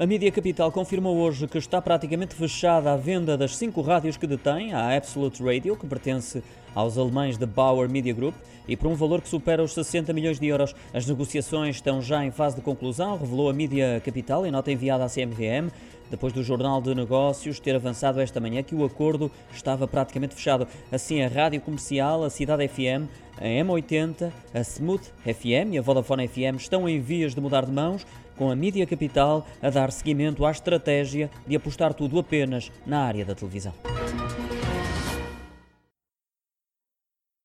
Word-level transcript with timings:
A 0.00 0.06
Mídia 0.06 0.32
Capital 0.32 0.72
confirmou 0.72 1.14
hoje 1.18 1.46
que 1.46 1.58
está 1.58 1.82
praticamente 1.82 2.34
fechada 2.34 2.90
a 2.90 2.96
venda 2.96 3.36
das 3.36 3.54
cinco 3.54 3.82
rádios 3.82 4.16
que 4.16 4.26
detém, 4.26 4.72
a 4.72 4.96
Absolute 4.96 5.42
Radio, 5.42 5.76
que 5.76 5.86
pertence 5.86 6.42
aos 6.74 6.96
alemães 6.96 7.36
da 7.36 7.44
Bauer 7.44 7.86
Media 7.86 8.14
Group, 8.14 8.34
e 8.66 8.78
por 8.78 8.86
um 8.86 8.94
valor 8.94 9.20
que 9.20 9.28
supera 9.28 9.62
os 9.62 9.74
60 9.74 10.10
milhões 10.14 10.40
de 10.40 10.46
euros. 10.46 10.74
As 10.94 11.06
negociações 11.06 11.76
estão 11.76 12.00
já 12.00 12.24
em 12.24 12.30
fase 12.30 12.56
de 12.56 12.62
conclusão, 12.62 13.18
revelou 13.18 13.50
a 13.50 13.52
Mídia 13.52 14.00
Capital 14.02 14.46
em 14.46 14.50
nota 14.50 14.72
enviada 14.72 15.04
à 15.04 15.06
CMVM, 15.06 15.70
depois 16.10 16.32
do 16.32 16.42
Jornal 16.42 16.82
de 16.82 16.94
Negócios 16.94 17.60
ter 17.60 17.74
avançado 17.74 18.20
esta 18.20 18.40
manhã 18.40 18.62
que 18.62 18.74
o 18.74 18.84
acordo 18.84 19.30
estava 19.52 19.86
praticamente 19.86 20.34
fechado. 20.34 20.66
Assim, 20.90 21.22
a 21.22 21.28
Rádio 21.28 21.60
Comercial, 21.60 22.24
a 22.24 22.30
Cidade 22.30 22.66
FM, 22.66 23.08
a 23.38 23.44
M80, 23.44 24.30
a 24.52 24.60
Smooth 24.60 25.12
FM 25.24 25.72
e 25.72 25.78
a 25.78 25.82
Vodafone 25.82 26.28
FM 26.28 26.56
estão 26.58 26.88
em 26.88 27.00
vias 27.00 27.34
de 27.34 27.40
mudar 27.40 27.64
de 27.64 27.72
mãos, 27.72 28.06
com 28.36 28.50
a 28.50 28.56
Mídia 28.56 28.86
Capital 28.86 29.46
a 29.62 29.70
dar 29.70 29.92
seguimento 29.92 30.44
à 30.44 30.50
estratégia 30.50 31.30
de 31.46 31.56
apostar 31.56 31.94
tudo 31.94 32.18
apenas 32.18 32.72
na 32.86 33.00
área 33.00 33.24
da 33.24 33.34
televisão. 33.34 33.74